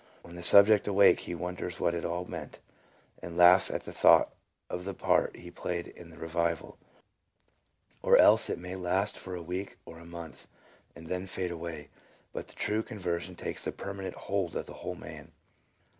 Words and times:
When 0.23 0.33
the 0.33 0.41
subject 0.41 0.87
awakes 0.87 1.25
he 1.25 1.35
wonders 1.35 1.79
what 1.79 1.93
it 1.93 2.03
all 2.03 2.25
meant, 2.25 2.57
and 3.21 3.37
laughs 3.37 3.69
at 3.69 3.83
the 3.83 3.93
thought 3.93 4.33
of 4.67 4.83
the 4.83 4.95
part 4.95 5.35
he 5.35 5.51
played 5.51 5.85
in 5.85 6.09
the 6.09 6.17
revival; 6.17 6.79
or 8.01 8.17
else 8.17 8.49
it 8.49 8.57
may 8.57 8.75
last 8.75 9.15
for 9.15 9.35
a 9.35 9.43
week 9.43 9.77
or 9.85 9.99
a 9.99 10.05
month 10.07 10.47
and 10.95 11.05
then 11.05 11.27
fade 11.27 11.51
away. 11.51 11.89
But 12.33 12.47
the 12.47 12.55
true 12.55 12.81
conversion 12.81 13.35
takes 13.35 13.67
a 13.67 13.71
permanent 13.71 14.15
hold 14.15 14.55
of 14.55 14.65
the 14.65 14.73
whole 14.81 14.95
man. 14.95 15.33